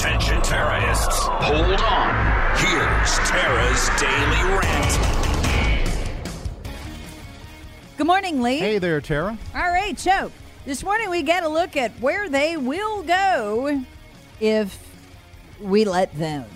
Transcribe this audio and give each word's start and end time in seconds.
Attention 0.00 0.40
terrorists, 0.40 1.26
hold 1.26 1.78
on. 1.78 2.56
Here's 2.56 3.18
Tara's 3.28 3.90
Daily 4.00 4.58
Rant. 4.58 4.98
Good 7.98 8.06
morning, 8.06 8.40
Lee. 8.40 8.56
Hey 8.56 8.78
there, 8.78 9.02
Tara. 9.02 9.36
All 9.54 9.70
right, 9.70 9.98
so 9.98 10.32
this 10.64 10.82
morning 10.82 11.10
we 11.10 11.20
get 11.22 11.42
a 11.42 11.48
look 11.50 11.76
at 11.76 11.90
where 12.00 12.30
they 12.30 12.56
will 12.56 13.02
go 13.02 13.84
if 14.40 14.82
we 15.60 15.84
let 15.84 16.14
them. 16.14 16.46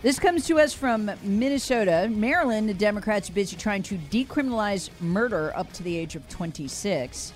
This 0.00 0.18
comes 0.18 0.46
to 0.46 0.58
us 0.60 0.72
from 0.72 1.10
Minnesota. 1.22 2.08
Maryland, 2.10 2.70
the 2.70 2.74
Democrats 2.74 3.28
are 3.28 3.34
busy 3.34 3.54
trying 3.54 3.82
to 3.82 3.98
decriminalize 3.98 4.88
murder 4.98 5.54
up 5.54 5.70
to 5.74 5.82
the 5.82 5.98
age 5.98 6.16
of 6.16 6.26
26. 6.30 7.34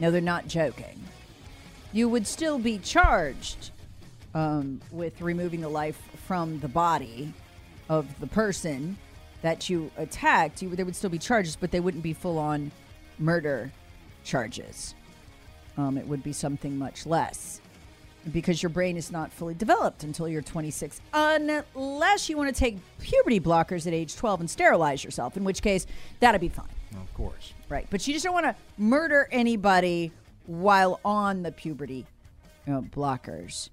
No, 0.00 0.10
they're 0.10 0.20
not 0.20 0.48
joking. 0.48 1.00
You 1.92 2.08
would 2.08 2.26
still 2.26 2.58
be 2.58 2.78
charged 2.78 3.70
um, 4.34 4.80
with 4.92 5.20
removing 5.20 5.60
the 5.60 5.68
life 5.68 6.00
from 6.26 6.60
the 6.60 6.68
body 6.68 7.32
of 7.88 8.06
the 8.20 8.26
person 8.26 8.96
that 9.42 9.68
you 9.68 9.90
attacked. 9.96 10.62
You, 10.62 10.74
there 10.76 10.84
would 10.84 10.96
still 10.96 11.10
be 11.10 11.18
charges, 11.18 11.56
but 11.56 11.70
they 11.70 11.80
wouldn't 11.80 12.02
be 12.02 12.12
full 12.12 12.38
on 12.38 12.70
murder 13.18 13.72
charges. 14.24 14.94
Um, 15.76 15.96
it 15.96 16.06
would 16.06 16.22
be 16.22 16.32
something 16.32 16.78
much 16.78 17.06
less 17.06 17.60
because 18.32 18.62
your 18.62 18.70
brain 18.70 18.96
is 18.96 19.10
not 19.10 19.32
fully 19.32 19.54
developed 19.54 20.04
until 20.04 20.28
you're 20.28 20.42
26, 20.42 21.00
unless 21.14 22.28
you 22.28 22.36
want 22.36 22.54
to 22.54 22.58
take 22.58 22.76
puberty 23.00 23.40
blockers 23.40 23.86
at 23.86 23.94
age 23.94 24.14
12 24.14 24.40
and 24.40 24.50
sterilize 24.50 25.02
yourself, 25.02 25.36
in 25.36 25.44
which 25.44 25.62
case 25.62 25.86
that'd 26.20 26.40
be 26.40 26.50
fine. 26.50 26.66
Of 26.92 27.12
course. 27.14 27.54
Right. 27.68 27.86
But 27.88 28.06
you 28.06 28.12
just 28.12 28.24
don't 28.24 28.34
want 28.34 28.46
to 28.46 28.54
murder 28.76 29.28
anybody 29.32 30.12
while 30.46 31.00
on 31.04 31.42
the 31.42 31.52
puberty 31.52 32.06
you 32.66 32.72
know, 32.72 32.82
blockers. 32.82 33.70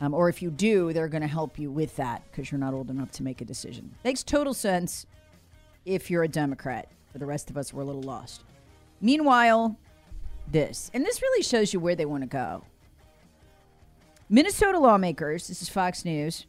Um, 0.00 0.14
or 0.14 0.28
if 0.28 0.42
you 0.42 0.50
do, 0.50 0.92
they're 0.92 1.08
going 1.08 1.22
to 1.22 1.28
help 1.28 1.58
you 1.58 1.70
with 1.70 1.96
that 1.96 2.22
because 2.30 2.50
you're 2.50 2.58
not 2.58 2.72
old 2.74 2.90
enough 2.90 3.10
to 3.12 3.22
make 3.22 3.40
a 3.40 3.44
decision. 3.44 3.94
Makes 4.04 4.22
total 4.22 4.54
sense 4.54 5.06
if 5.84 6.10
you're 6.10 6.22
a 6.22 6.28
Democrat. 6.28 6.88
For 7.12 7.18
the 7.18 7.26
rest 7.26 7.50
of 7.50 7.56
us, 7.56 7.72
we're 7.72 7.82
a 7.82 7.86
little 7.86 8.02
lost. 8.02 8.44
Meanwhile, 9.00 9.76
this, 10.50 10.90
and 10.94 11.04
this 11.04 11.22
really 11.22 11.42
shows 11.42 11.72
you 11.72 11.80
where 11.80 11.96
they 11.96 12.04
want 12.04 12.22
to 12.22 12.28
go. 12.28 12.64
Minnesota 14.28 14.78
lawmakers, 14.78 15.48
this 15.48 15.62
is 15.62 15.68
Fox 15.68 16.04
News, 16.04 16.46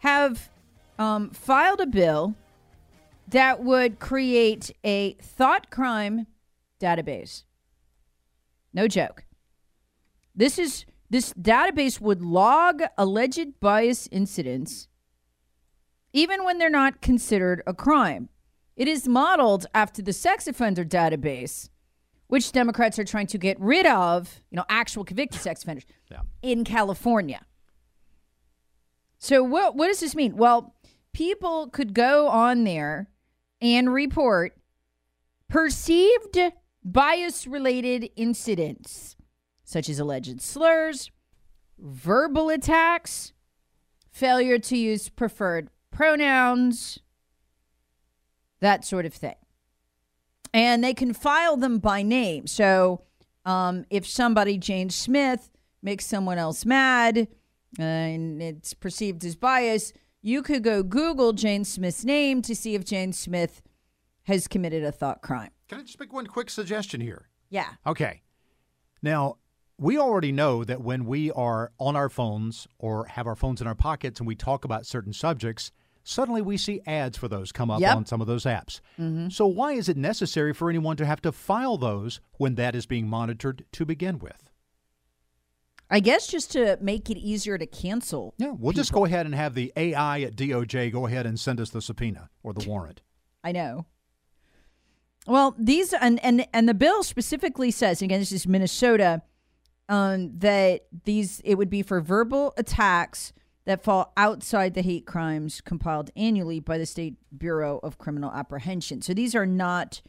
have 0.00 0.50
um, 0.98 1.30
filed 1.30 1.80
a 1.80 1.86
bill 1.86 2.34
that 3.28 3.62
would 3.62 3.98
create 3.98 4.70
a 4.84 5.12
thought 5.20 5.70
crime 5.70 6.26
database. 6.80 7.42
No 8.72 8.86
joke. 8.88 9.24
This 10.34 10.58
is 10.58 10.84
this 11.10 11.32
database 11.34 12.00
would 12.00 12.20
log 12.22 12.82
alleged 12.98 13.60
bias 13.60 14.08
incidents 14.12 14.88
even 16.12 16.44
when 16.44 16.58
they're 16.58 16.70
not 16.70 17.00
considered 17.02 17.62
a 17.66 17.74
crime. 17.74 18.28
It 18.76 18.88
is 18.88 19.06
modeled 19.08 19.66
after 19.74 20.00
the 20.02 20.12
sex 20.12 20.46
offender 20.46 20.84
database, 20.84 21.68
which 22.28 22.50
Democrats 22.52 22.98
are 22.98 23.04
trying 23.04 23.26
to 23.28 23.38
get 23.38 23.58
rid 23.60 23.84
of, 23.86 24.40
you 24.50 24.56
know, 24.56 24.64
actual 24.68 25.04
convicted 25.04 25.40
sex 25.40 25.62
offenders 25.62 25.84
Yeah. 26.10 26.20
in 26.42 26.64
California. 26.64 27.44
So 29.18 29.42
what 29.42 29.74
what 29.76 29.88
does 29.88 30.00
this 30.00 30.14
mean? 30.14 30.36
Well, 30.36 30.74
people 31.12 31.68
could 31.68 31.92
go 31.94 32.28
on 32.28 32.64
there 32.64 33.10
and 33.60 33.92
report 33.92 34.56
perceived 35.48 36.38
bias 36.92 37.46
related 37.46 38.10
incidents 38.16 39.16
such 39.64 39.90
as 39.90 39.98
alleged 39.98 40.40
slurs, 40.40 41.10
verbal 41.78 42.48
attacks, 42.48 43.34
failure 44.10 44.58
to 44.58 44.76
use 44.76 45.10
preferred 45.10 45.68
pronouns, 45.90 47.00
that 48.60 48.82
sort 48.84 49.04
of 49.04 49.12
thing. 49.12 49.34
And 50.54 50.82
they 50.82 50.94
can 50.94 51.12
file 51.12 51.58
them 51.58 51.78
by 51.78 52.02
name. 52.02 52.46
So 52.46 53.02
um, 53.44 53.84
if 53.90 54.06
somebody, 54.06 54.56
Jane 54.56 54.88
Smith, 54.88 55.50
makes 55.82 56.06
someone 56.06 56.38
else 56.38 56.64
mad 56.64 57.28
uh, 57.78 57.82
and 57.82 58.42
it's 58.42 58.72
perceived 58.72 59.22
as 59.24 59.36
bias, 59.36 59.92
you 60.22 60.42
could 60.42 60.64
go 60.64 60.82
Google 60.82 61.34
Jane 61.34 61.64
Smith's 61.64 62.04
name 62.04 62.40
to 62.42 62.56
see 62.56 62.74
if 62.74 62.84
Jane 62.84 63.12
Smith 63.12 63.62
has 64.22 64.48
committed 64.48 64.82
a 64.82 64.92
thought 64.92 65.20
crime. 65.20 65.50
Can 65.68 65.78
I 65.78 65.82
just 65.82 66.00
make 66.00 66.12
one 66.12 66.26
quick 66.26 66.50
suggestion 66.50 67.00
here? 67.00 67.28
Yeah. 67.50 67.68
Okay. 67.86 68.22
Now, 69.02 69.36
we 69.78 69.98
already 69.98 70.32
know 70.32 70.64
that 70.64 70.80
when 70.80 71.04
we 71.04 71.30
are 71.32 71.72
on 71.78 71.94
our 71.94 72.08
phones 72.08 72.66
or 72.78 73.04
have 73.06 73.26
our 73.26 73.36
phones 73.36 73.60
in 73.60 73.66
our 73.66 73.74
pockets 73.74 74.18
and 74.18 74.26
we 74.26 74.34
talk 74.34 74.64
about 74.64 74.86
certain 74.86 75.12
subjects, 75.12 75.70
suddenly 76.02 76.42
we 76.42 76.56
see 76.56 76.80
ads 76.86 77.16
for 77.18 77.28
those 77.28 77.52
come 77.52 77.70
up 77.70 77.80
Yep. 77.80 77.96
on 77.96 78.06
some 78.06 78.20
of 78.20 78.26
those 78.26 78.44
apps. 78.44 78.80
Mm-hmm. 78.98 79.28
So, 79.28 79.46
why 79.46 79.72
is 79.72 79.88
it 79.88 79.96
necessary 79.96 80.52
for 80.52 80.68
anyone 80.68 80.96
to 80.96 81.06
have 81.06 81.22
to 81.22 81.32
file 81.32 81.76
those 81.76 82.20
when 82.38 82.54
that 82.56 82.74
is 82.74 82.86
being 82.86 83.06
monitored 83.08 83.64
to 83.72 83.84
begin 83.84 84.18
with? 84.18 84.50
I 85.90 86.00
guess 86.00 86.26
just 86.26 86.52
to 86.52 86.76
make 86.82 87.08
it 87.08 87.16
easier 87.16 87.56
to 87.56 87.66
cancel. 87.66 88.34
Yeah, 88.36 88.52
we'll 88.58 88.72
just 88.74 88.92
go 88.92 89.04
ahead 89.06 89.24
and 89.26 89.34
have 89.34 89.54
the 89.54 89.72
AI 89.74 90.20
at 90.20 90.36
DOJ 90.36 90.92
go 90.92 91.06
ahead 91.06 91.24
and 91.24 91.38
send 91.40 91.60
us 91.60 91.70
the 91.70 91.80
subpoena 91.80 92.28
or 92.42 92.52
the 92.52 92.68
warrant. 92.68 93.00
I 93.42 93.52
know. 93.52 93.86
Well, 95.28 95.54
these 95.58 95.92
and 95.92 96.22
and 96.24 96.46
and 96.52 96.68
the 96.68 96.74
bill 96.74 97.02
specifically 97.02 97.70
says 97.70 98.02
again, 98.02 98.18
this 98.18 98.32
is 98.32 98.46
Minnesota, 98.46 99.22
um, 99.88 100.38
that 100.38 100.86
these 101.04 101.40
it 101.44 101.56
would 101.56 101.70
be 101.70 101.82
for 101.82 102.00
verbal 102.00 102.54
attacks 102.56 103.32
that 103.66 103.84
fall 103.84 104.14
outside 104.16 104.72
the 104.72 104.80
hate 104.80 105.06
crimes 105.06 105.60
compiled 105.60 106.10
annually 106.16 106.58
by 106.58 106.78
the 106.78 106.86
State 106.86 107.16
Bureau 107.36 107.78
of 107.82 107.98
Criminal 107.98 108.32
Apprehension. 108.32 109.02
So 109.02 109.12
these 109.12 109.34
are 109.34 109.44
not 109.44 110.00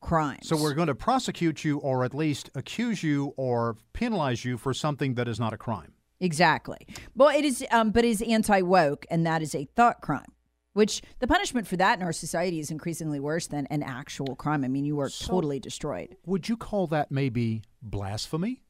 crimes. 0.00 0.46
So, 0.46 0.56
we're 0.56 0.74
going 0.74 0.88
to 0.88 0.94
prosecute 0.94 1.64
you 1.64 1.78
or 1.78 2.04
at 2.04 2.14
least 2.14 2.50
accuse 2.54 3.02
you 3.02 3.34
or 3.36 3.76
penalize 3.92 4.44
you 4.44 4.58
for 4.58 4.74
something 4.74 5.14
that 5.14 5.26
is 5.26 5.40
not 5.40 5.52
a 5.52 5.56
crime. 5.56 5.94
Exactly. 6.20 6.86
Well, 7.16 7.36
it 7.36 7.44
is, 7.44 7.64
um, 7.70 7.90
but 7.90 8.04
it 8.04 8.08
is 8.08 8.22
anti 8.22 8.60
woke, 8.62 9.06
and 9.10 9.26
that 9.26 9.42
is 9.42 9.54
a 9.54 9.64
thought 9.74 10.00
crime. 10.00 10.32
Which 10.74 11.02
the 11.18 11.26
punishment 11.26 11.66
for 11.66 11.76
that 11.76 11.98
in 11.98 12.04
our 12.04 12.12
society 12.12 12.58
is 12.58 12.70
increasingly 12.70 13.20
worse 13.20 13.46
than 13.46 13.66
an 13.66 13.82
actual 13.82 14.34
crime. 14.34 14.64
I 14.64 14.68
mean, 14.68 14.86
you 14.86 15.00
are 15.00 15.10
totally 15.10 15.60
destroyed. 15.60 16.16
Would 16.24 16.48
you 16.48 16.56
call 16.56 16.86
that 16.88 17.10
maybe 17.10 17.62
blasphemy? 17.82 18.62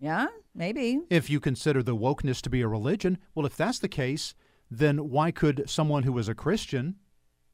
Yeah, 0.00 0.26
maybe. 0.54 1.00
If 1.10 1.30
you 1.30 1.40
consider 1.40 1.82
the 1.82 1.96
wokeness 1.96 2.40
to 2.42 2.50
be 2.50 2.60
a 2.60 2.68
religion, 2.68 3.18
well, 3.34 3.46
if 3.46 3.56
that's 3.56 3.78
the 3.78 3.88
case, 3.88 4.34
then 4.70 5.10
why 5.10 5.30
could 5.30 5.68
someone 5.68 6.02
who 6.02 6.16
is 6.18 6.28
a 6.28 6.34
Christian 6.34 6.96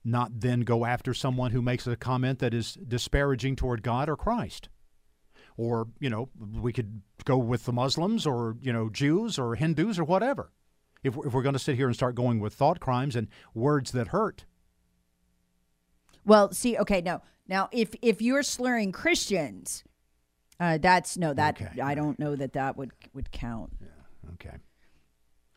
not 0.04 0.40
then 0.40 0.60
go 0.60 0.84
after 0.84 1.14
someone 1.14 1.50
who 1.50 1.62
makes 1.62 1.86
a 1.86 1.96
comment 1.96 2.38
that 2.38 2.52
is 2.52 2.74
disparaging 2.74 3.56
toward 3.56 3.82
God 3.82 4.08
or 4.08 4.16
Christ? 4.16 4.68
Or, 5.56 5.88
you 6.00 6.10
know, 6.10 6.30
we 6.38 6.72
could 6.72 7.02
go 7.24 7.36
with 7.36 7.64
the 7.64 7.72
Muslims 7.72 8.26
or, 8.26 8.56
you 8.60 8.72
know, 8.72 8.88
Jews 8.88 9.38
or 9.38 9.54
Hindus 9.54 9.98
or 9.98 10.04
whatever. 10.04 10.52
If, 11.04 11.16
if 11.18 11.32
we're 11.32 11.42
going 11.42 11.52
to 11.52 11.58
sit 11.58 11.76
here 11.76 11.86
and 11.86 11.94
start 11.94 12.14
going 12.14 12.40
with 12.40 12.54
thought 12.54 12.80
crimes 12.80 13.14
and 13.14 13.28
words 13.54 13.92
that 13.92 14.08
hurt. 14.08 14.44
Well, 16.24 16.52
see, 16.52 16.76
okay, 16.78 17.00
no. 17.02 17.20
Now, 17.46 17.68
if 17.72 17.94
if 18.00 18.22
you're 18.22 18.42
slurring 18.42 18.90
Christians, 18.92 19.84
Uh, 20.58 20.78
that's 20.78 21.18
no, 21.18 21.34
that 21.34 21.60
Okay. 21.60 21.80
I 21.80 21.94
don't 21.94 22.18
know 22.18 22.34
that 22.36 22.54
that 22.54 22.76
would 22.76 22.92
would 23.12 23.30
count. 23.30 23.72
Okay. 24.34 24.56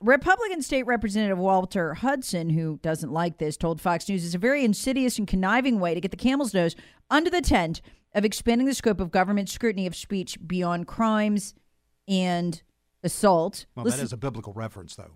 Republican 0.02 0.62
State 0.62 0.84
Representative 0.84 1.38
Walter 1.40 1.96
Hudson, 1.96 2.50
who 2.52 2.78
doesn't 2.84 3.12
like 3.12 3.38
this, 3.38 3.58
told 3.58 3.80
Fox 3.82 4.08
News 4.10 4.26
it's 4.26 4.36
a 4.36 4.38
very 4.38 4.64
insidious 4.64 5.18
and 5.18 5.28
conniving 5.28 5.80
way 5.80 5.94
to 5.96 6.02
get 6.02 6.12
the 6.12 6.18
camel's 6.18 6.54
nose 6.54 6.76
under 7.10 7.30
the 7.32 7.42
tent 7.42 7.82
of 8.14 8.24
expanding 8.26 8.68
the 8.68 8.76
scope 8.76 9.00
of 9.00 9.10
government 9.10 9.50
scrutiny 9.50 9.88
of 9.88 9.96
speech 9.96 10.38
beyond 10.46 10.88
crimes 10.88 11.56
and 12.08 12.62
assault. 13.04 13.66
Well, 13.76 13.86
Listen- 13.86 14.00
that 14.00 14.04
is 14.06 14.14
a 14.14 14.18
biblical 14.18 14.54
reference, 14.54 14.96
though. 14.96 15.14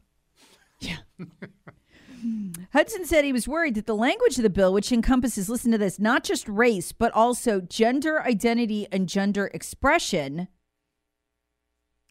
Hudson 2.73 3.05
said 3.05 3.25
he 3.25 3.33
was 3.33 3.47
worried 3.47 3.75
that 3.75 3.85
the 3.85 3.95
language 3.95 4.37
of 4.37 4.43
the 4.43 4.49
bill, 4.49 4.73
which 4.73 4.91
encompasses, 4.91 5.49
listen 5.49 5.71
to 5.71 5.77
this, 5.77 5.99
not 5.99 6.23
just 6.23 6.47
race, 6.47 6.91
but 6.91 7.11
also 7.13 7.61
gender 7.61 8.21
identity 8.21 8.87
and 8.91 9.09
gender 9.09 9.49
expression, 9.53 10.47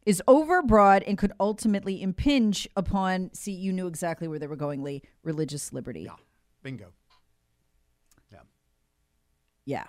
is 0.05 0.23
overbroad 0.27 1.03
and 1.07 1.19
could 1.19 1.33
ultimately 1.39 2.03
impinge 2.03 2.69
upon, 2.77 3.31
see, 3.33 3.53
you 3.53 3.73
knew 3.73 3.87
exactly 3.87 4.27
where 4.29 4.39
they 4.39 4.47
were 4.47 4.57
going, 4.57 4.83
Lee, 4.83 5.03
religious 5.23 5.73
liberty. 5.73 6.03
Yeah. 6.03 6.17
Bingo. 6.63 6.93
Yeah. 8.33 8.41
Yeah. 9.65 9.87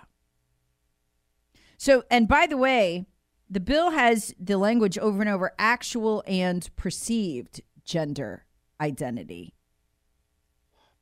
So, 1.76 2.04
and 2.10 2.28
by 2.28 2.46
the 2.46 2.56
way, 2.56 3.06
the 3.50 3.60
bill 3.60 3.90
has 3.90 4.34
the 4.38 4.56
language 4.56 4.96
over 4.98 5.20
and 5.20 5.28
over 5.28 5.52
actual 5.58 6.22
and 6.26 6.68
perceived 6.76 7.60
gender 7.84 8.44
identity. 8.82 9.54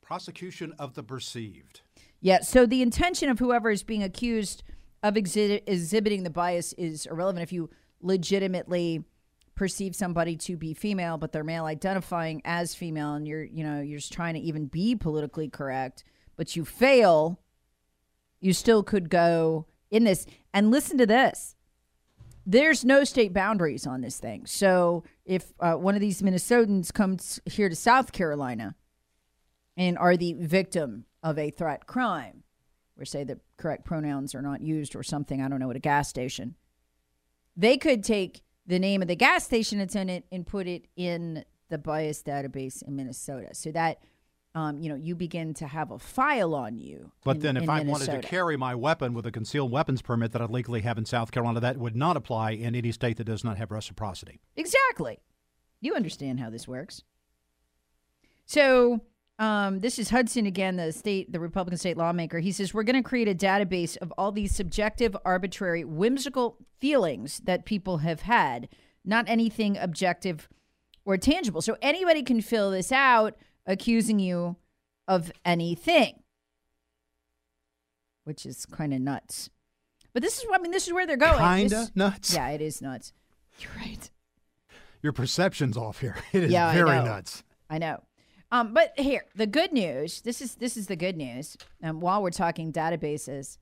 Prosecution 0.03 0.75
of 0.79 0.95
the 0.95 1.03
perceived. 1.03 1.81
Yeah. 2.21 2.41
So 2.43 2.67
the 2.67 2.83
intention 2.83 3.31
of 3.31 3.39
whoever 3.39 3.71
is 3.71 3.83
being 3.83 4.03
accused 4.03 4.63
of 5.03 5.15
exhi- 5.15 5.63
exhibiting 5.67 6.25
the 6.25 6.31
bias 6.31 6.75
is 6.75 7.07
irrelevant 7.07 7.43
if 7.43 7.53
you 7.53 7.71
legitimately 8.03 9.05
perceive 9.55 9.95
somebody 9.95 10.37
to 10.37 10.57
be 10.57 10.75
female, 10.75 11.17
but 11.19 11.33
they're 11.33 11.45
male 11.45 11.65
identifying 11.65 12.43
as 12.45 12.75
female, 12.75 13.15
and 13.15 13.27
you're 13.27 13.45
you 13.45 13.65
know 13.65 13.81
you're 13.81 13.99
just 13.99 14.13
trying 14.13 14.35
to 14.35 14.41
even 14.41 14.67
be 14.67 14.95
politically 14.95 15.49
correct, 15.49 16.05
but 16.37 16.57
you 16.57 16.65
fail. 16.65 17.41
You 18.41 18.55
still 18.55 18.83
could 18.83 19.11
go 19.11 19.67
in 19.91 20.05
this 20.05 20.27
and 20.55 20.71
listen 20.71 20.97
to 20.99 21.07
this. 21.07 21.57
There's 22.51 22.85
no 22.85 23.05
state 23.05 23.33
boundaries 23.33 23.87
on 23.87 24.01
this 24.01 24.19
thing. 24.19 24.45
So 24.45 25.05
if 25.25 25.53
uh, 25.61 25.75
one 25.75 25.95
of 25.95 26.01
these 26.01 26.21
Minnesotans 26.21 26.93
comes 26.93 27.39
here 27.45 27.69
to 27.69 27.77
South 27.77 28.11
Carolina 28.11 28.75
and 29.77 29.97
are 29.97 30.17
the 30.17 30.33
victim 30.33 31.05
of 31.23 31.39
a 31.39 31.51
threat 31.51 31.87
crime, 31.87 32.43
or 32.99 33.05
say 33.05 33.23
the 33.23 33.39
correct 33.57 33.85
pronouns 33.85 34.35
are 34.35 34.43
not 34.43 34.63
used 34.63 34.97
or 34.97 35.05
something, 35.05 35.41
I 35.41 35.49
don't 35.49 35.61
know, 35.61 35.71
at 35.71 35.77
a 35.77 35.79
gas 35.79 36.09
station, 36.09 36.57
they 37.57 37.77
could 37.77 38.03
take 38.03 38.43
the 38.67 38.81
name 38.81 39.01
of 39.01 39.07
the 39.07 39.15
gas 39.15 39.45
station 39.45 39.79
attendant 39.79 40.25
and 40.33 40.45
put 40.45 40.67
it 40.67 40.89
in 40.97 41.45
the 41.69 41.79
bias 41.79 42.21
database 42.21 42.83
in 42.83 42.97
Minnesota. 42.97 43.55
So 43.55 43.71
that, 43.71 44.03
um, 44.55 44.81
you 44.81 44.89
know, 44.89 44.97
you 44.97 45.15
begin 45.15 45.55
to 45.55 45.67
have 45.67 45.91
a 45.91 45.99
file 45.99 46.55
on 46.55 46.77
you. 46.79 47.13
But 47.25 47.37
in- 47.37 47.43
then 47.43 47.57
if 47.57 47.69
I 47.69 47.83
wanted 47.83 48.11
to 48.11 48.21
carry 48.21 48.57
my 48.57 48.75
weapon 48.75 49.15
with 49.15 49.27
a 49.27 49.31
concealed 49.31 49.71
weapons 49.71 50.03
permit 50.03 50.33
that 50.33 50.43
I 50.43 50.47
legally 50.47 50.81
have 50.81 50.99
in 50.99 51.05
South 51.05 51.31
Carolina, 51.31 51.61
that 51.61 51.77
would 51.77 51.97
not 51.97 52.17
apply 52.17 52.53
in 52.53 52.75
any 52.75 52.93
state 52.93 53.17
that 53.19 53.25
does 53.25 53.45
not 53.45 53.59
have 53.59 53.71
reciprocity. 53.71 54.41
Exactly. 54.57 55.21
You 55.81 55.95
understand 55.95 56.41
how 56.41 56.51
this 56.51 56.67
works. 56.67 57.03
So, 58.45 59.01
um, 59.39 59.79
this 59.79 59.99
is 59.99 60.11
Hudson 60.11 60.45
again, 60.45 60.77
the 60.77 60.93
state, 60.93 61.33
the 61.33 61.41
Republican 61.41 61.79
state 61.79 61.97
lawmaker. 61.97 62.41
He 62.41 62.53
says 62.53 62.75
we're 62.75 62.83
going 62.83 63.03
to 63.03 63.09
create 63.09 63.29
a 63.29 63.35
database 63.35 63.97
of 63.99 64.13
all 64.19 64.33
these 64.33 64.55
subjective, 64.55 65.17
arbitrary, 65.25 65.83
whimsical 65.83 66.59
feelings 66.79 67.41
that 67.45 67.65
people 67.65 67.99
have 67.99 68.23
had, 68.23 68.69
not 69.03 69.25
anything 69.29 69.79
objective 69.79 70.49
or 71.07 71.17
tangible. 71.17 71.63
So 71.63 71.79
anybody 71.81 72.23
can 72.23 72.43
fill 72.43 72.71
this 72.71 72.93
out, 72.93 73.35
accusing 73.71 74.19
you 74.19 74.57
of 75.09 75.31
anything, 75.45 76.23
which 78.25 78.45
is 78.47 78.67
kind 78.67 78.93
of 78.95 79.01
nuts. 79.01 79.51
But 80.13 80.23
this 80.23 80.39
is, 80.39 80.45
I 80.53 80.59
mean, 80.59 80.73
this 80.73 80.87
is 80.87 80.93
where 80.93 81.07
they're 81.07 81.17
going. 81.17 81.39
Kinda 81.39 81.69
This- 81.69 81.93
nuts. 81.97 82.35
Yeah, 82.35 82.49
it 82.51 82.61
is 82.61 82.83
nuts. 82.83 83.13
You're 83.59 83.73
right. 83.77 84.11
Your 85.03 85.13
perception's 85.13 85.77
off 85.77 86.01
here. 86.01 86.17
It 86.33 86.45
is 86.45 86.53
Yeah, 86.53 86.73
very 86.73 86.91
know. 86.99 87.05
nuts. 87.05 87.43
I 87.69 87.79
know. 87.79 88.03
Um, 88.53 88.75
but 88.75 88.93
here, 88.99 89.25
the 89.37 89.47
good 89.47 89.73
news. 89.73 90.23
This 90.23 90.43
is 90.43 90.57
this 90.57 90.77
is 90.77 90.89
the 90.89 90.97
good 90.97 91.17
news. 91.17 91.57
Um, 91.85 92.01
while 92.01 92.21
we're 92.21 92.31
talking 92.31 92.73
databases 92.73 93.59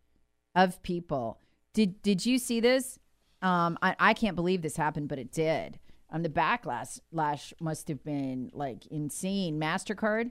of 0.54 0.82
people, 0.82 1.38
did 1.74 2.00
did 2.02 2.24
you 2.24 2.38
see 2.38 2.60
this? 2.60 2.98
Um, 3.42 3.78
I, 3.82 3.94
I 4.00 4.14
can't 4.14 4.34
believe 4.34 4.62
this 4.62 4.76
happened, 4.76 5.08
but 5.08 5.18
it 5.18 5.30
did. 5.30 5.78
Um, 6.10 6.22
the 6.22 6.28
backlash 6.28 7.00
lash 7.12 7.52
must 7.60 7.88
have 7.88 8.02
been 8.02 8.50
like 8.54 8.86
insane. 8.86 9.60
Mastercard 9.60 10.30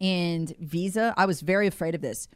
and 0.00 0.54
Visa. 0.58 1.14
I 1.16 1.26
was 1.26 1.40
very 1.40 1.66
afraid 1.66 1.94
of 1.94 2.00
this. 2.00 2.28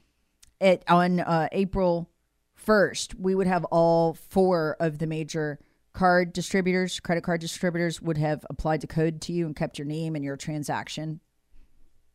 It 0.61 0.85
on 0.89 1.21
uh, 1.21 1.49
April 1.53 2.11
first, 2.55 3.15
we 3.15 3.35
would 3.35 3.47
have 3.47 3.65
all 3.67 4.15
four 4.15 4.77
of 4.81 4.99
the 4.99 5.07
major 5.07 5.59
card 5.93 6.33
distributors, 6.33 7.01
credit 7.01 7.23
card 7.25 7.41
distributors, 7.41 8.03
would 8.03 8.19
have 8.19 8.45
applied 8.51 8.81
the 8.81 8.87
code 8.87 9.21
to 9.23 9.33
you 9.33 9.47
and 9.47 9.57
kept 9.57 9.79
your 9.79 9.87
name 9.87 10.15
and 10.15 10.25
your 10.25 10.37
transaction. 10.37 11.21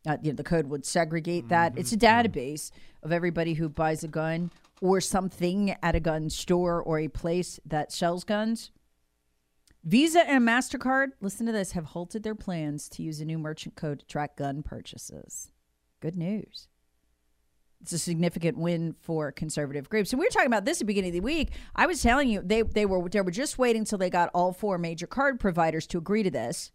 Uh, 0.06 0.18
you 0.22 0.32
know, 0.32 0.36
the 0.36 0.44
code 0.44 0.68
would 0.68 0.86
segregate 0.86 1.48
that. 1.50 1.78
It's 1.78 1.94
a 1.94 1.98
database 1.98 2.72
of 3.02 3.12
everybody 3.12 3.54
who 3.54 3.70
buys 3.70 4.04
a 4.04 4.08
gun 4.08 4.52
or 4.82 5.00
something 5.00 5.76
at 5.82 5.96
a 5.96 6.00
gun 6.02 6.30
store 6.30 6.84
or 6.84 7.00
a 7.00 7.08
place 7.08 7.60
that 7.66 7.92
sells 7.92 8.26
guns. 8.26 8.72
Visa 9.84 10.28
and 10.30 10.48
MasterCard, 10.48 11.10
listen 11.20 11.46
to 11.46 11.52
this, 11.52 11.74
have 11.74 11.86
halted 11.86 12.24
their 12.24 12.36
plans 12.36 12.88
to 12.90 13.04
use 13.04 13.20
a 13.20 13.26
new 13.26 13.38
merchant 13.38 13.76
code 13.76 14.00
to 14.00 14.06
track 14.06 14.38
gun 14.38 14.64
purchases. 14.64 15.52
Good 16.00 16.16
news. 16.16 16.70
It's 17.82 17.92
a 17.92 18.00
significant 18.00 18.58
win 18.58 18.96
for 19.02 19.34
conservative 19.34 19.90
groups. 19.90 20.14
And 20.14 20.20
we 20.22 20.26
were 20.26 20.32
talking 20.32 20.48
about 20.48 20.64
this 20.64 20.78
at 20.78 20.80
the 20.80 20.86
beginning 20.86 21.10
of 21.10 21.16
the 21.16 21.20
week. 21.20 21.52
I 21.76 21.86
was 21.86 22.02
telling 22.02 22.30
you 22.30 22.42
they, 22.42 22.62
they 22.62 22.86
were 22.86 23.10
they 23.10 23.20
were 23.20 23.30
just 23.30 23.58
waiting 23.58 23.82
until 23.82 23.98
they 23.98 24.10
got 24.10 24.30
all 24.34 24.54
four 24.54 24.78
major 24.78 25.06
card 25.06 25.38
providers 25.38 25.86
to 25.88 25.98
agree 25.98 26.24
to 26.24 26.32
this. 26.32 26.72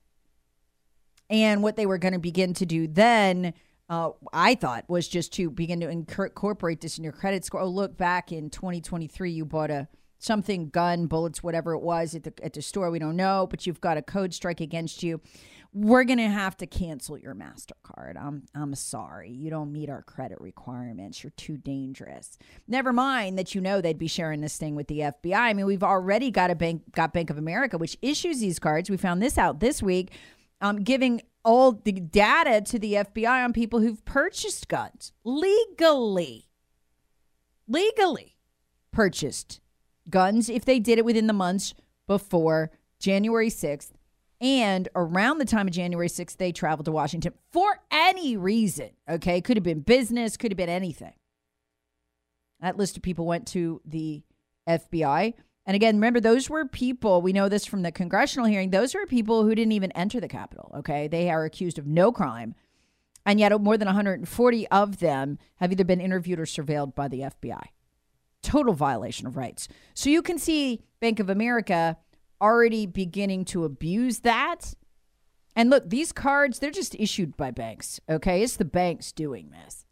And 1.31 1.62
what 1.62 1.76
they 1.76 1.87
were 1.87 1.96
going 1.96 2.12
to 2.12 2.19
begin 2.19 2.52
to 2.54 2.66
do 2.66 2.87
then, 2.87 3.54
uh, 3.88 4.11
I 4.34 4.54
thought, 4.54 4.84
was 4.88 5.08
just 5.08 5.32
to 5.34 5.50
begin 5.50 5.81
to 5.81 5.88
incorporate 5.88 6.82
this 6.82 6.99
in 6.99 7.04
your 7.04 7.14
credit 7.14 7.43
score. 7.43 7.62
Oh, 7.62 7.69
look, 7.69 7.96
back 7.96 8.31
in 8.31 8.50
2023, 8.50 9.31
you 9.31 9.46
bought 9.46 9.70
a 9.70 9.88
something 10.18 10.68
gun, 10.68 11.06
bullets, 11.06 11.42
whatever 11.42 11.72
it 11.72 11.80
was 11.80 12.14
at 12.14 12.24
the 12.24 12.32
at 12.42 12.52
the 12.52 12.62
store. 12.62 12.90
We 12.90 12.98
don't 12.98 13.16
know, 13.16 13.46
but 13.48 13.66
you've 13.66 13.80
got 13.80 13.96
a 13.96 14.02
code 14.02 14.34
strike 14.34 14.60
against 14.60 15.02
you. 15.02 15.20
We're 15.75 16.04
gonna 16.04 16.30
have 16.30 16.56
to 16.58 16.66
cancel 16.66 17.18
your 17.18 17.34
Mastercard. 17.34 18.16
I'm 18.20 18.44
I'm 18.54 18.75
sorry, 18.75 19.30
you 19.30 19.50
don't 19.50 19.72
meet 19.72 19.90
our 19.90 20.02
credit 20.02 20.40
requirements. 20.40 21.22
You're 21.22 21.32
too 21.37 21.56
dangerous. 21.56 22.38
Never 22.66 22.92
mind 22.92 23.38
that 23.38 23.54
you 23.54 23.60
know 23.60 23.80
they'd 23.80 23.98
be 23.98 24.08
sharing 24.08 24.40
this 24.40 24.56
thing 24.56 24.75
with 24.75 24.88
the 24.88 25.00
FBI. 25.00 25.34
I 25.34 25.52
mean, 25.52 25.66
we've 25.66 25.82
already 25.82 26.30
got 26.30 26.50
a 26.50 26.54
bank 26.54 26.82
got 26.92 27.12
Bank 27.12 27.30
of 27.30 27.38
America, 27.38 27.78
which 27.78 27.98
issues 28.02 28.40
these 28.40 28.58
cards. 28.58 28.90
We 28.90 28.96
found 28.96 29.22
this 29.22 29.38
out 29.38 29.60
this 29.60 29.82
week 29.82 30.12
um, 30.60 30.82
giving 30.82 31.22
all 31.44 31.72
the 31.72 31.92
data 31.92 32.60
to 32.60 32.78
the 32.78 32.94
FBI 32.94 33.44
on 33.44 33.52
people 33.52 33.80
who've 33.80 34.04
purchased 34.04 34.68
guns 34.68 35.12
legally, 35.25 36.46
legally 37.66 38.37
purchased 38.90 39.60
guns 40.10 40.48
if 40.48 40.64
they 40.64 40.78
did 40.78 40.98
it 40.98 41.04
within 41.04 41.26
the 41.26 41.32
months 41.32 41.74
before 42.06 42.70
January 42.98 43.48
6th. 43.48 43.90
And 44.40 44.88
around 44.94 45.38
the 45.38 45.44
time 45.44 45.66
of 45.66 45.74
January 45.74 46.08
6th, 46.08 46.36
they 46.36 46.52
traveled 46.52 46.84
to 46.84 46.92
Washington 46.92 47.34
for 47.50 47.80
any 47.90 48.36
reason. 48.36 48.90
Okay. 49.08 49.40
Could 49.40 49.56
have 49.56 49.64
been 49.64 49.80
business, 49.80 50.36
could 50.36 50.52
have 50.52 50.56
been 50.56 50.68
anything. 50.68 51.14
That 52.60 52.76
list 52.76 52.96
of 52.96 53.02
people 53.02 53.26
went 53.26 53.46
to 53.48 53.80
the 53.84 54.22
FBI. 54.68 55.34
And 55.66 55.74
again, 55.74 55.96
remember, 55.96 56.20
those 56.20 56.48
were 56.48 56.64
people, 56.64 57.20
we 57.20 57.32
know 57.32 57.48
this 57.48 57.66
from 57.66 57.82
the 57.82 57.92
congressional 57.92 58.46
hearing, 58.46 58.70
those 58.70 58.94
were 58.94 59.06
people 59.06 59.42
who 59.42 59.54
didn't 59.54 59.72
even 59.72 59.92
enter 59.92 60.18
the 60.20 60.28
Capitol. 60.28 60.72
Okay. 60.78 61.08
They 61.08 61.30
are 61.30 61.44
accused 61.44 61.78
of 61.78 61.86
no 61.86 62.12
crime. 62.12 62.54
And 63.26 63.38
yet, 63.38 63.60
more 63.60 63.76
than 63.76 63.86
140 63.86 64.68
of 64.68 65.00
them 65.00 65.38
have 65.56 65.72
either 65.72 65.84
been 65.84 66.00
interviewed 66.00 66.40
or 66.40 66.44
surveilled 66.44 66.94
by 66.94 67.08
the 67.08 67.20
FBI. 67.20 67.62
Total 68.42 68.75
violation 68.75 69.26
of 69.26 69.37
rights. 69.37 69.68
So 69.95 70.11
you 70.11 70.23
can 70.23 70.38
see 70.38 70.83
Bank 71.00 71.21
of 71.21 71.28
America 71.28 71.97
already 72.40 72.87
beginning 72.87 73.45
to 73.47 73.64
abuse 73.64 74.21
that. 74.21 74.75
And 75.57 75.71
look, 75.71 75.90
these 75.90 76.12
cards, 76.12 76.59
they're 76.59 76.71
just 76.71 76.95
issued 76.95 77.37
by 77.37 77.50
banks. 77.50 78.00
Okay. 78.09 78.42
It's 78.42 78.57
the 78.57 78.64
banks 78.64 79.12
doing 79.12 79.50
this. 79.50 79.85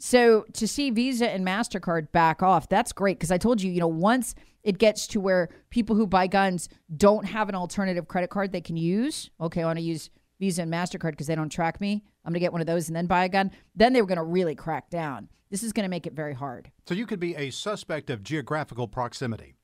So 0.00 0.44
to 0.54 0.68
see 0.68 0.90
Visa 0.90 1.28
and 1.28 1.46
MasterCard 1.46 2.12
back 2.12 2.42
off, 2.42 2.68
that's 2.68 2.92
great. 2.92 3.18
Because 3.18 3.30
I 3.30 3.38
told 3.38 3.62
you, 3.62 3.70
you 3.70 3.80
know, 3.80 3.88
once 3.88 4.34
it 4.62 4.78
gets 4.78 5.06
to 5.08 5.20
where 5.20 5.48
people 5.70 5.96
who 5.96 6.06
buy 6.06 6.26
guns 6.26 6.68
don't 6.96 7.24
have 7.24 7.48
an 7.48 7.54
alternative 7.54 8.08
credit 8.08 8.30
card 8.30 8.52
they 8.52 8.60
can 8.60 8.76
use, 8.76 9.30
okay, 9.40 9.62
I 9.62 9.66
want 9.66 9.78
to 9.78 9.84
use 9.84 10.10
Visa 10.40 10.62
and 10.62 10.72
MasterCard 10.72 11.12
because 11.12 11.26
they 11.26 11.34
don't 11.34 11.48
track 11.48 11.80
me. 11.80 12.04
I'm 12.28 12.32
going 12.32 12.40
to 12.40 12.44
get 12.44 12.52
one 12.52 12.60
of 12.60 12.66
those 12.66 12.88
and 12.90 12.94
then 12.94 13.06
buy 13.06 13.24
a 13.24 13.28
gun. 13.30 13.50
Then 13.74 13.94
they 13.94 14.02
were 14.02 14.06
going 14.06 14.18
to 14.18 14.22
really 14.22 14.54
crack 14.54 14.90
down. 14.90 15.30
This 15.48 15.62
is 15.62 15.72
going 15.72 15.84
to 15.84 15.88
make 15.88 16.06
it 16.06 16.12
very 16.12 16.34
hard. 16.34 16.70
So 16.86 16.92
you 16.92 17.06
could 17.06 17.18
be 17.18 17.34
a 17.34 17.48
suspect 17.48 18.10
of 18.10 18.22
geographical 18.22 18.86
proximity. 18.86 19.54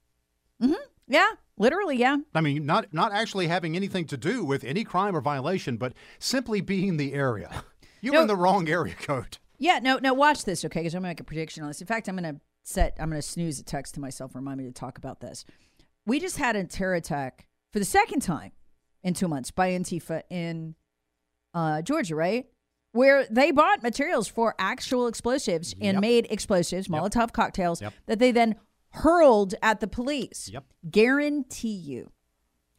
Hmm. 0.62 0.72
Yeah, 1.06 1.28
literally, 1.58 1.98
yeah. 1.98 2.16
I 2.34 2.40
mean, 2.40 2.64
not 2.64 2.94
not 2.94 3.12
actually 3.12 3.48
having 3.48 3.76
anything 3.76 4.06
to 4.06 4.16
do 4.16 4.42
with 4.46 4.64
any 4.64 4.82
crime 4.82 5.14
or 5.14 5.20
violation, 5.20 5.76
but 5.76 5.92
simply 6.18 6.62
being 6.62 6.96
the 6.96 7.12
area. 7.12 7.64
You're 8.00 8.14
No. 8.14 8.22
in 8.22 8.28
the 8.28 8.36
wrong 8.36 8.66
area 8.66 8.94
code. 8.94 9.36
Yeah, 9.58 9.78
no, 9.82 9.98
no, 9.98 10.14
watch 10.14 10.46
this, 10.46 10.64
okay? 10.64 10.80
Because 10.80 10.94
I'm 10.94 11.02
going 11.02 11.08
to 11.10 11.10
make 11.10 11.20
a 11.20 11.24
prediction 11.24 11.62
on 11.62 11.68
this. 11.68 11.82
In 11.82 11.86
fact, 11.86 12.08
I'm 12.08 12.16
going 12.16 12.34
to 12.34 12.40
set, 12.62 12.96
I'm 12.98 13.10
going 13.10 13.20
to 13.20 13.26
snooze 13.28 13.60
a 13.60 13.62
text 13.62 13.94
to 13.94 14.00
myself, 14.00 14.34
remind 14.34 14.56
me 14.58 14.64
to 14.64 14.72
talk 14.72 14.96
about 14.96 15.20
this. 15.20 15.44
We 16.06 16.18
just 16.18 16.38
had 16.38 16.56
a 16.56 16.64
terror 16.64 16.94
attack 16.94 17.46
for 17.72 17.78
the 17.78 17.84
second 17.84 18.20
time 18.20 18.52
in 19.02 19.12
two 19.12 19.28
months 19.28 19.50
by 19.50 19.70
Antifa 19.72 20.22
in 20.30 20.74
uh, 21.52 21.82
Georgia, 21.82 22.16
right? 22.16 22.46
Where 22.94 23.26
they 23.28 23.50
bought 23.50 23.82
materials 23.82 24.28
for 24.28 24.54
actual 24.56 25.08
explosives 25.08 25.72
and 25.80 25.94
Yep. 25.96 26.00
made 26.00 26.26
explosives, 26.30 26.86
Molotov 26.86 27.32
cocktails, 27.32 27.82
Yep. 27.82 27.92
that 28.06 28.18
they 28.20 28.30
then 28.30 28.54
hurled 28.90 29.56
at 29.60 29.80
the 29.80 29.88
police. 29.88 30.48
Yep. 30.52 30.64
Guarantee 30.92 31.74
you. 31.74 32.12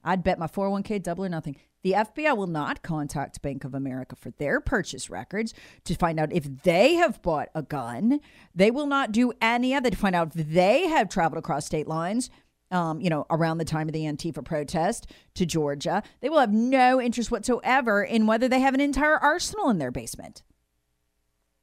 I'd 0.06 0.24
bet 0.24 0.40
my 0.40 0.48
401k 0.48 1.00
double 1.00 1.26
or 1.26 1.30
nothing. 1.30 1.58
The 1.84 1.94
FBI 1.96 2.32
will 2.36 2.48
not 2.48 2.82
contact 2.82 3.42
Bank 3.42 3.66
of 3.66 3.74
America 3.76 4.16
for 4.16 4.32
their 4.32 4.62
purchase 4.62 5.10
records 5.10 5.54
to 5.84 5.96
find 5.96 6.18
out 6.20 6.32
if 6.32 6.64
they 6.64 6.94
have 6.96 7.22
bought 7.22 7.50
a 7.54 7.62
gun. 7.62 8.22
They 8.56 8.72
will 8.72 8.88
not 8.88 9.12
do 9.12 9.34
any 9.42 9.74
of 9.76 9.84
that 9.84 9.92
to 9.92 9.98
find 9.98 10.16
out 10.16 10.34
if 10.36 10.48
they 10.48 10.88
have 10.88 11.10
traveled 11.10 11.40
across 11.40 11.66
state 11.66 11.88
lines, 11.88 12.30
um, 12.76 13.00
you 13.02 13.10
know, 13.10 13.26
around 13.30 13.58
the 13.58 13.66
time 13.66 13.88
of 13.88 13.94
the 13.94 14.04
Antifa 14.04 14.44
protest 14.44 15.10
to 15.36 15.46
Georgia. 15.46 16.04
They 16.22 16.30
will 16.30 16.40
have 16.40 16.54
no 16.54 17.02
interest 17.02 17.32
whatsoever 17.32 18.04
in 18.04 18.28
whether 18.28 18.48
they 18.48 18.60
have 18.60 18.74
an 18.74 18.82
entire 18.82 19.18
arsenal 19.18 19.70
in 19.70 19.78
their 19.78 19.92
basement. 19.92 20.44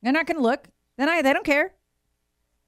They're 0.02 0.12
not 0.12 0.26
going 0.26 0.38
to 0.38 0.42
look. 0.42 0.68
Then 0.96 1.08
I, 1.08 1.22
they 1.22 1.32
don't 1.32 1.44
care. 1.44 1.74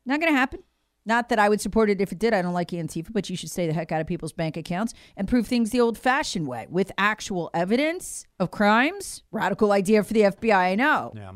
Not 0.06 0.20
going 0.20 0.32
to 0.32 0.38
happen. 0.38 0.62
Not 1.06 1.28
that 1.28 1.38
I 1.38 1.48
would 1.48 1.60
support 1.60 1.90
it 1.90 2.00
if 2.00 2.12
it 2.12 2.18
did. 2.18 2.32
I 2.32 2.40
don't 2.40 2.54
like 2.54 2.68
Antifa, 2.68 3.12
but 3.12 3.28
you 3.28 3.36
should 3.36 3.50
stay 3.50 3.66
the 3.66 3.74
heck 3.74 3.92
out 3.92 4.00
of 4.00 4.06
people's 4.06 4.32
bank 4.32 4.56
accounts 4.56 4.94
and 5.16 5.28
prove 5.28 5.46
things 5.46 5.70
the 5.70 5.80
old 5.80 5.98
fashioned 5.98 6.46
way 6.46 6.66
with 6.70 6.92
actual 6.96 7.50
evidence 7.52 8.26
of 8.38 8.50
crimes. 8.50 9.22
Radical 9.30 9.72
idea 9.72 10.02
for 10.02 10.14
the 10.14 10.22
FBI, 10.22 10.54
I 10.54 10.74
know. 10.74 11.12
Yeah. 11.14 11.32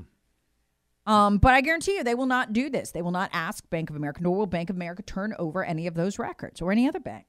Um, 1.09 1.39
but 1.39 1.55
I 1.55 1.63
guarantee 1.63 1.97
you 1.97 2.05
they 2.05 2.15
will 2.15 2.27
not 2.27 2.53
do 2.53 2.69
this. 2.69 2.91
They 2.91 3.01
will 3.01 3.13
not 3.13 3.31
ask 3.33 3.69
Bank 3.71 3.89
of 3.89 3.97
America, 3.97 4.23
nor 4.23 4.37
will 4.37 4.47
Bank 4.47 4.69
of 4.69 4.77
America 4.77 5.03
turn 5.03 5.35
over 5.39 5.65
any 5.65 5.87
of 5.87 5.95
those 5.95 6.19
records 6.19 6.61
or 6.61 6.71
any 6.71 6.87
other 6.87 7.01
bank. 7.01 7.25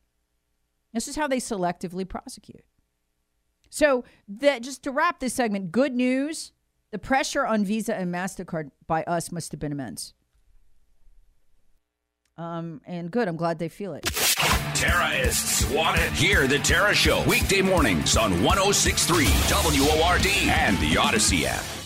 This 0.93 1.07
is 1.07 1.15
how 1.15 1.27
they 1.29 1.37
selectively 1.37 2.07
prosecute. 2.07 2.65
So, 3.69 4.03
that 4.27 4.63
just 4.63 4.83
to 4.83 4.91
wrap 4.91 5.21
this 5.21 5.33
segment, 5.33 5.71
good 5.71 5.95
news 5.95 6.51
the 6.91 6.99
pressure 6.99 7.45
on 7.45 7.63
Visa 7.63 7.95
and 7.95 8.13
MasterCard 8.13 8.71
by 8.85 9.03
us 9.03 9.31
must 9.31 9.51
have 9.51 9.61
been 9.61 9.71
immense. 9.71 10.13
Um, 12.37 12.81
and 12.85 13.11
good, 13.11 13.27
I'm 13.27 13.37
glad 13.37 13.59
they 13.59 13.69
feel 13.69 13.93
it. 13.93 14.05
Terrorists 14.73 15.69
want 15.69 15.99
it. 15.99 16.11
Hear 16.11 16.47
the 16.47 16.59
Tara 16.59 16.93
Show 16.93 17.23
weekday 17.27 17.61
mornings 17.61 18.17
on 18.17 18.43
1063 18.43 19.25
WORD 19.25 20.25
and 20.25 20.77
the 20.79 20.95
Audacy 20.95 21.43
app. 21.43 21.78